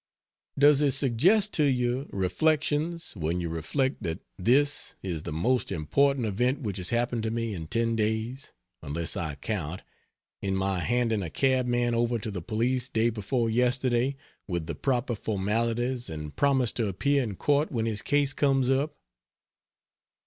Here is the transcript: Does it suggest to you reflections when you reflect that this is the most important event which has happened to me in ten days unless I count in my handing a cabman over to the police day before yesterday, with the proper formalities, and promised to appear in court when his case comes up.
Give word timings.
Does 0.57 0.81
it 0.81 0.93
suggest 0.93 1.53
to 1.53 1.63
you 1.63 2.09
reflections 2.11 3.13
when 3.15 3.39
you 3.39 3.49
reflect 3.49 4.01
that 4.01 4.17
this 4.35 4.95
is 5.03 5.21
the 5.21 5.31
most 5.31 5.71
important 5.71 6.25
event 6.25 6.61
which 6.61 6.77
has 6.77 6.89
happened 6.89 7.21
to 7.21 7.29
me 7.29 7.53
in 7.53 7.67
ten 7.67 7.95
days 7.95 8.51
unless 8.81 9.15
I 9.15 9.35
count 9.35 9.83
in 10.41 10.55
my 10.55 10.79
handing 10.79 11.21
a 11.21 11.29
cabman 11.29 11.93
over 11.93 12.17
to 12.17 12.31
the 12.31 12.41
police 12.41 12.89
day 12.89 13.11
before 13.11 13.47
yesterday, 13.47 14.15
with 14.47 14.65
the 14.65 14.73
proper 14.73 15.13
formalities, 15.13 16.09
and 16.09 16.35
promised 16.35 16.77
to 16.77 16.87
appear 16.87 17.21
in 17.21 17.35
court 17.35 17.71
when 17.71 17.85
his 17.85 18.01
case 18.01 18.33
comes 18.33 18.71
up. 18.71 18.95